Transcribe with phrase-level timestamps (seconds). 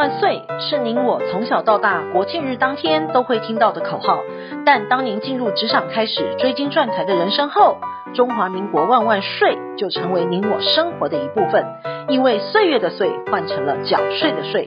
[0.00, 4.20] 万岁是您我从小到大国庆日当天都会听到的口号，
[4.64, 7.76] 但当您进入职场开始追金赚财的人生后，
[8.14, 11.66] 中华民国万万岁就成为您我生活的一部分，
[12.10, 14.66] 因为岁月的岁换成了缴税的税，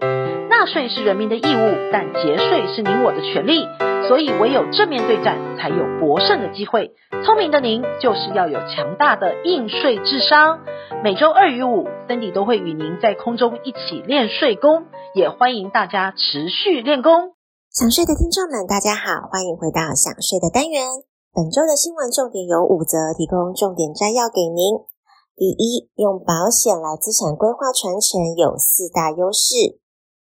[0.50, 3.68] 纳税是人民的义务，但节税是您我的权利，
[4.08, 6.92] 所以唯有正面对战，才有搏胜的机会。
[7.26, 10.60] 聪明的您就是要有强大的应税智商。
[11.04, 17.36] 每周二与五，Cindy 都会与您在空中一起练税功，也欢迎大家持续练功。
[17.70, 20.88] 想睡的听众们，大家好，欢迎回到想睡的单元。
[21.36, 24.93] 本周的新闻重点有五则，提供重点摘要给您。
[25.36, 29.80] 第一，用保险来资产规划传承有四大优势。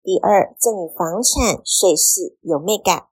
[0.05, 3.09] 第二，赠与房产税事有眉角。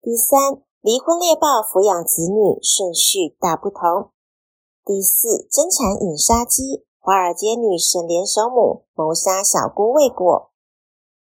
[0.00, 4.10] 第三，离婚猎豹抚养子女顺序大不同。
[4.82, 10.50] 第四，争产引杀机，华尔街女神联手母谋杀小姑未果。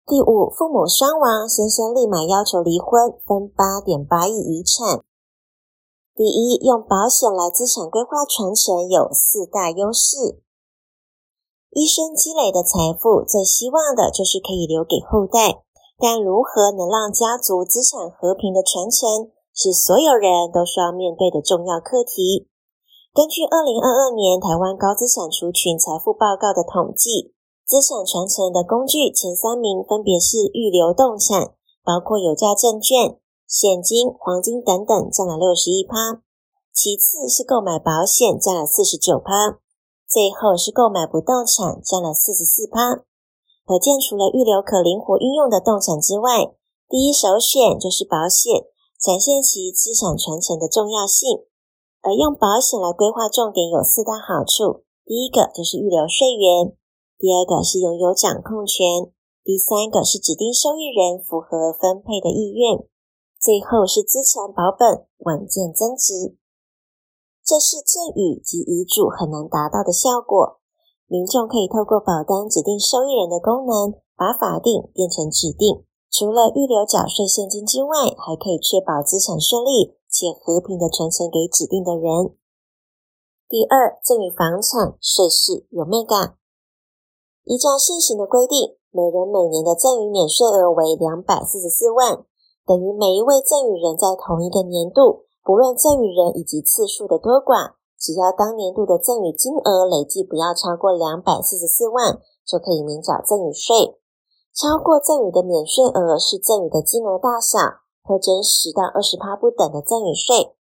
[0.06, 5.03] 第五，父母双亡，先生立马要求离婚，分八点八亿遗产。
[6.21, 10.45] 第一，用保险来资产规划传承有四大优势。
[11.73, 15.65] 一生积累的财富，最希望的就是可以留给后代，
[15.97, 22.53] 但如何能让家族资产和平的传承，是所有人都需要面对的重要课题。
[23.17, 27.33] 根据二零二二年台湾高资产族群财富报告的统计，
[27.65, 33.17] 资产传承的工具前三名分别是预留动产，包括有价证券、
[33.51, 36.23] 现金、黄金等等，占了六十一趴；
[36.73, 39.59] 其次是购买保险，占了四十九趴；
[40.06, 43.03] 最后是购买不动产，占了四十四趴。
[43.67, 46.55] 可见，除了预留可灵活运用的动产之外，
[46.89, 48.71] 第一首选就是保险，
[49.03, 51.43] 展现其资产传承的重要性。
[52.03, 56.71] 而用保险来规划，重点有四大好处：第一个就是预留税源；
[57.19, 59.11] 第二个是拥有掌控权；
[59.43, 62.87] 第三个是指定受益人符合分配的意愿；
[63.41, 66.37] 最后是资产保本、稳健增值。
[67.43, 70.61] 这是赠与及遗嘱很难达到的效果。
[71.09, 75.83] 民众可以透过保单指定受益人的功能，把法定变成指定。
[76.12, 82.37] 除了预留缴税现金之外，还可以确保资产顺利且和平的传承给指定的人。
[83.49, 86.37] 第二，赠与房产税事有眉角。
[87.45, 92.27] 依照现行的规定，每人每年的赠与免税额为两百四十四万，
[92.70, 103.98] 等于每一位赠与人在同一个年度，不论赠与人以及次数的多寡，只要当年度的赠与金额累计不要超过两百四十四万，就可以免缴赠与税。
[104.54, 107.58] 超过赠与的免税额是赠与的金额大小，
[108.06, 110.54] 会征十到二十趴不等的赠与税。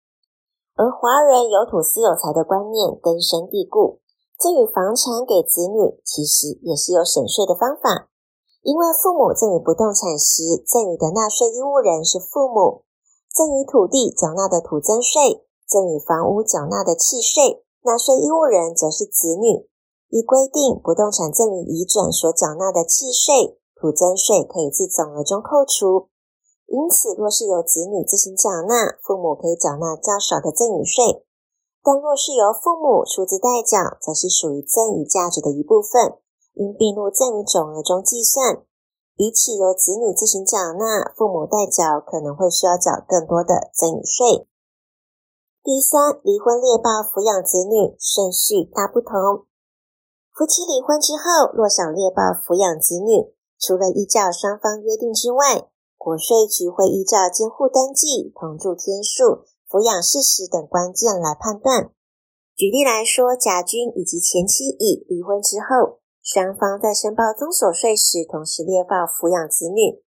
[0.76, 3.98] 而华人有土私有财的观念根深蒂固，
[4.38, 8.06] 赠与房产给子女其实也是有省税的方法。
[8.66, 12.82] 因为父母赠与不动产时，赠与的纳税义务人是父母；
[13.30, 19.70] 赠与土地缴纳的土增税，赠与房屋缴纳的契税，纳税义务人则是子女。
[20.10, 23.62] 依规定，不动产赠与移转所缴纳的契税。
[23.78, 26.08] 土增税可以自总额中扣除，
[26.66, 31.22] 因此若是由子女自行缴纳，父母可以缴纳较少的赠与税；
[31.84, 36.18] 但若是由父母出资代缴，则是属于赠与价值的一部分，
[36.56, 38.64] 应并入赠与总额中计算。
[39.14, 44.48] 比起由子女自行缴纳，父母代缴可能会需要缴更多的赠与税。
[45.62, 49.46] 第三，离婚猎豹抚养子女顺序大不同，
[50.34, 53.32] 夫妻离婚之后，若想猎豹抚养子女。
[53.58, 61.90] 除了依照双方约定之外，国税局会依照监护登记、同住天数、抚养事实等关键来判断。
[62.54, 70.02] 举例来说，甲君以及前妻乙离婚之后，双方在申报综所税时，同时列报抚养子女。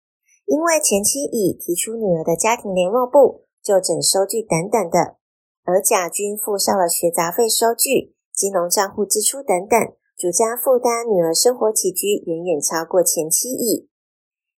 [0.47, 5.19] 因为前妻乙提出女儿的家庭联络簿、就诊收据等等的，
[5.65, 9.75] 而甲均附上了学杂费收据、金融账户支出等等。
[10.17, 13.91] 主家负担女儿生活起居远远超过前妻乙，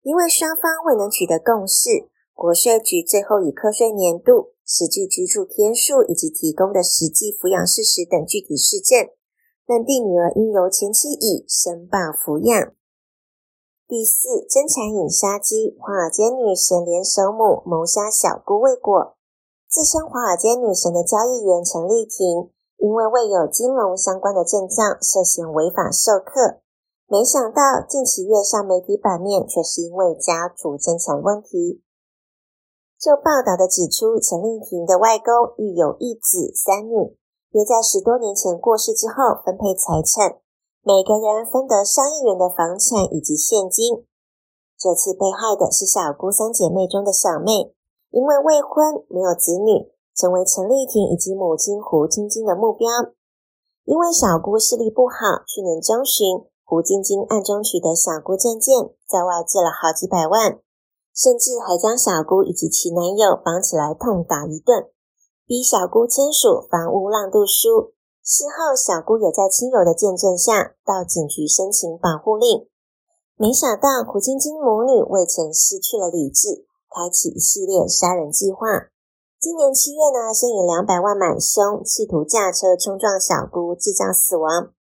[0.04, 9.08] 因为双方未能取得共识，国税局最后以课税年度、实际居住天数以及提供的实际抚养事实等具体事证，
[9.66, 12.72] 认定女儿应由前妻乙申报抚养。
[13.88, 19.18] 第四，争产引杀机，华尔街女神联手母谋杀小姑未果，
[19.70, 22.52] 自称华尔街女神的交易员陈丽婷。
[22.78, 26.60] 因为未有金融相关的证照，涉嫌违法授课，
[27.08, 31.82] 没想到近期跃上媒体版面，却是因为家族争产问题。
[33.00, 37.16] 就报道的指出，陈丽婷的外公育有一子三女，
[37.56, 40.44] 约在十多年前过世之后分配财产，
[40.84, 44.04] 每个人分得上亿元的房产以及现金。
[44.76, 47.72] 这次被害的是小姑三姐妹中的小妹，
[48.12, 52.92] 因为未婚没有子女，成为陈丽婷以及母亲胡晶晶的目标。
[53.86, 60.60] 因为小姑视力不好，去年中旬，胡晶晶暗中取得小姑证件，在外借了好几百万，
[61.16, 64.92] 甚至还将小姑以及其男友绑起来痛打一顿，
[65.48, 67.94] 逼小姑签署房屋让渡书。
[68.24, 72.66] 事后，小姑也在亲友的见证下到警局申请保护令。
[73.38, 78.90] 没想到胡晶晶母女为钱失去了理智，开启一系列杀人计划。
[79.40, 84.74] 今年七月呢，先以两百万买凶，企图驾车冲撞小姑，制造死亡。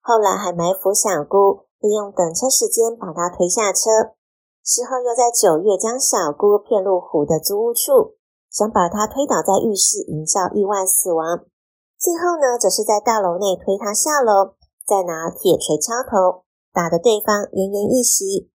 [0.00, 4.14] 后来还埋伏小姑，利用等车时间把她推下车。
[4.62, 8.14] 事后又在九月将小姑骗入胡的租屋处，
[8.52, 11.40] 想把她推倒在浴室，营造意外死亡。
[11.98, 14.54] 最后呢，则是在大楼内推他下楼，
[14.84, 18.50] 再拿铁锤敲头，打得对方奄奄一息。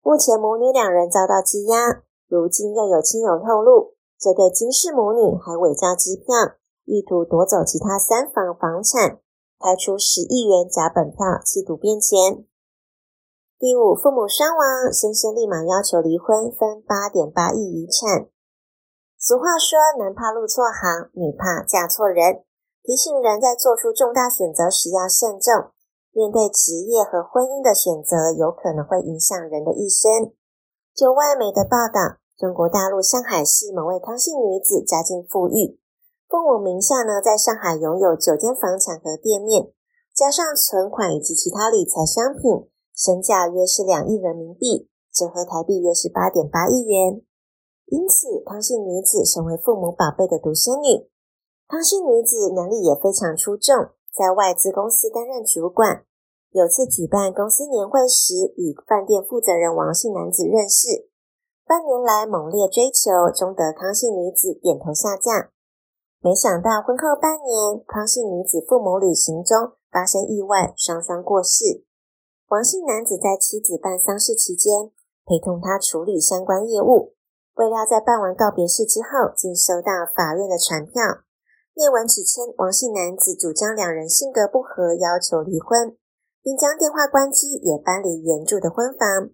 [0.00, 9.18] 目前母女两人遭到羁押，如今又有亲友透露，这对金氏母女还伪造机票，意图夺走其他三房房产，
[9.58, 12.46] 开出十亿元假本票，企图变钱。
[13.58, 18.30] 第五，父母双亡，先生立马要求离婚，分八点八亿遗产。
[19.24, 22.44] 俗话说，男怕入错行，女怕嫁错人。
[22.84, 25.72] 提醒人在做出重大选择时要慎重，
[26.12, 30.36] 面对职业和婚姻的选择，有可能会影响人的一生。
[30.92, 35.80] 就外媒的报道，中国大陆上海市某位康姓女子家境富裕，
[36.28, 39.72] 父母名下呢在上海拥有九间房产和店面，
[40.12, 47.24] 加上存款以及其他理财商品，身价约是两亿人民币，折合台币约是八点八亿元。
[47.86, 51.08] 因此，康姓女子成为父母宝贝的独生女。
[51.68, 56.04] 康姓女子能力也非常出众，在外资公司担任主管。
[56.50, 61.08] 有次举办公司年会时，与饭店负责人王姓男子认识，
[61.66, 65.50] 半年来猛烈追求，终得康姓女子点头下嫁。
[66.20, 71.84] 没想到婚后半年，康姓女子父母旅行中发生意外，双双过世。
[72.48, 74.92] 王姓男子在妻子办丧事期间，
[75.26, 77.13] 陪同她处理相关业务。
[77.54, 81.22] 未料在办完告别式之后，竟收到法院的传票。
[81.74, 85.96] 内文指称王姓男子主张两人性格不合，要求离婚，
[86.42, 89.30] 并将电话关机，也搬离原住的婚房。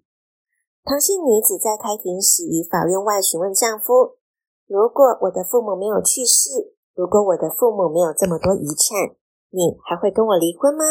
[0.84, 4.17] 唐姓女子在开庭时于法院外询问丈夫
[4.66, 9.16] ：“如果我的父母没有去世，如果我的父母没有这么多遗产，
[9.50, 10.84] 你还会跟我离婚吗？”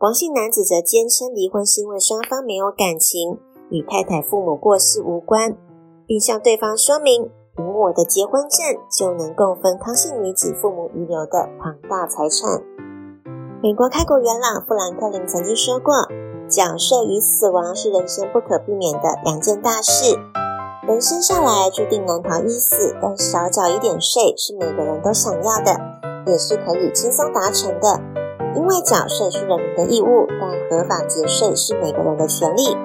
[0.00, 3.40] 王姓男子则坚称离婚是因为双方没有感情，
[3.70, 5.56] 与太太父母过世无关，
[6.06, 7.30] 并向对方说明。
[7.56, 8.60] 凭我的结婚证
[8.90, 12.60] 就能共分康姓女子父母遗留的庞大财产。
[13.62, 15.94] 美国开国元老富兰克林曾经说过
[16.52, 20.14] ：“缴税与死亡是人生不可避免的两件大事。
[20.86, 25.80] 人生下来注定难逃一死，但少缴一点税是每个人都想要的，
[26.26, 27.98] 也是可以轻松达成的。
[28.54, 32.76] 因为缴税是人民的义务，但合法节税是每个人的权利。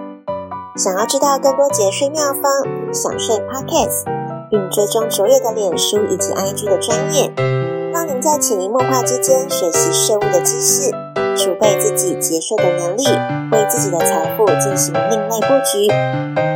[0.75, 4.06] 想要知道更多节税妙方，享税 Podcast。
[4.51, 7.31] 并追踪卓越的脸书以及 IG 的专业，
[7.94, 10.92] 让您在潜移默化之间学习税务的知识，
[11.37, 13.06] 储备自己节税的能力，
[13.54, 15.87] 为自己的财富进行另类布局。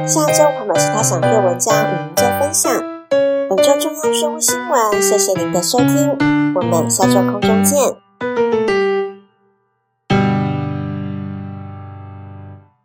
[0.06, 2.70] 下周还有其他享税文章与您做分享。
[3.48, 6.18] 本周重要税务新闻，谢谢您的收听，
[6.54, 8.05] 我们下周空中见。